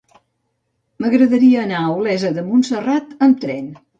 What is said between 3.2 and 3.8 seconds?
amb tren.